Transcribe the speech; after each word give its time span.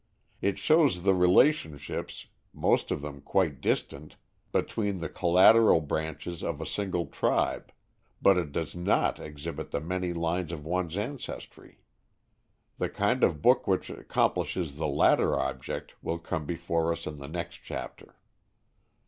It 0.41 0.57
shows 0.57 1.03
the 1.03 1.13
relationships, 1.13 2.25
most 2.55 2.89
of 2.89 3.03
them 3.03 3.21
quite 3.21 3.61
distant, 3.61 4.15
between 4.51 4.97
the 4.97 5.07
collateral 5.07 5.79
branches 5.79 6.41
of 6.43 6.59
a 6.59 6.65
single 6.65 7.05
tribe; 7.05 7.71
but 8.19 8.35
it 8.35 8.51
does 8.51 8.75
not 8.75 9.19
exhibit 9.19 9.69
the 9.69 9.79
many 9.79 10.11
lines 10.11 10.51
of 10.51 10.65
one's 10.65 10.97
ancestry. 10.97 11.81
The 12.79 12.89
kind 12.89 13.23
of 13.23 13.43
book 13.43 13.67
which 13.67 13.91
accomplishes 13.91 14.75
the 14.75 14.87
latter 14.87 15.39
object 15.39 15.93
will 16.01 16.17
come 16.17 16.47
before 16.47 16.91
us 16.91 17.05
in 17.05 17.19
the 17.19 17.27
next 17.27 17.57
chapter. 17.57 18.15